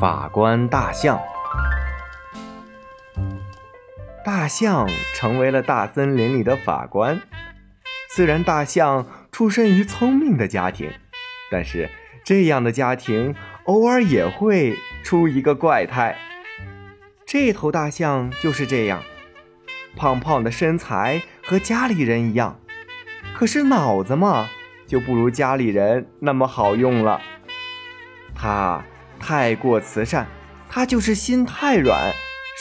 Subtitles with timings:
[0.00, 1.20] 法官大象，
[4.24, 7.20] 大象成为了大森林里的法官。
[8.10, 10.90] 虽然大象出身于聪明的家庭，
[11.50, 11.88] 但是
[12.24, 16.16] 这样的家庭偶尔也会出一个怪胎。
[17.24, 19.00] 这头大象就是这样，
[19.96, 22.58] 胖胖的身材和家里人一样，
[23.32, 24.48] 可是脑子嘛，
[24.88, 27.20] 就不如家里人那么好用了。
[28.34, 28.84] 他。
[29.26, 30.26] 太过慈善，
[30.68, 32.12] 他就是心太软，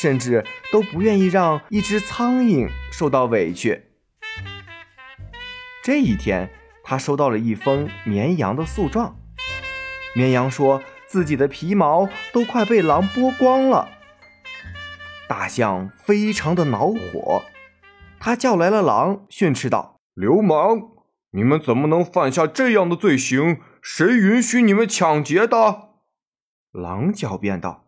[0.02, 3.84] 甚至都不愿意让一只苍蝇受到委屈。
[5.84, 6.50] 这一天，
[6.82, 9.18] 他收到了一封绵羊的诉状。
[10.16, 13.90] 绵羊说自己的皮毛都快被狼剥光了。
[15.28, 17.44] 大象非常的恼火，
[18.22, 20.80] 他叫来了狼，训斥道：“流氓，
[21.32, 23.58] 你们怎么能犯下这样的罪行？
[23.82, 25.90] 谁允许你们抢劫的？”
[26.74, 27.86] 狼狡辩道：“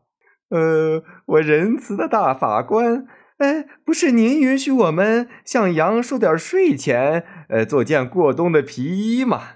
[0.49, 3.07] 呃，我仁慈的大法官，
[3.39, 9.55] 哎，不是您允许我们向羊收点税钱，呃，做件过冬的皮衣吗？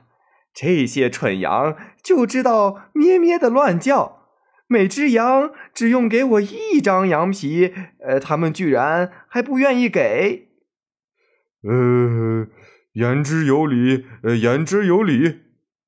[0.51, 4.25] 这些蠢羊就知道咩咩的乱叫，
[4.67, 10.49] 每只羊只用给我一张羊皮，呃，他们居然还不愿意给。”
[11.61, 12.47] 呃，
[12.93, 15.41] 言之有理，呃，言之有理。”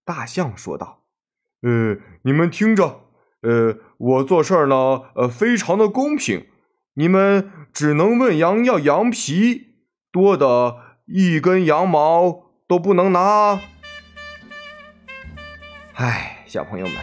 [0.06, 1.06] 大象说道
[1.64, 3.08] ：“呃，你们听着。”
[3.42, 4.76] 呃，我做事儿呢，
[5.16, 6.46] 呃，非常的公平。
[6.96, 9.76] 你们只能问羊要羊皮，
[10.12, 13.60] 多的一根羊毛都不能拿。
[15.94, 16.96] 唉，小朋友们，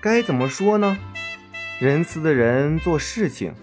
[0.00, 0.98] 该怎么说呢？
[1.80, 3.54] 仁慈的人做事情，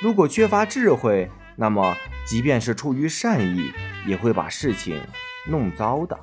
[0.00, 3.70] 如果缺乏智慧，那么即便是出于善意，
[4.06, 5.00] 也会把事情
[5.48, 6.18] 弄糟的。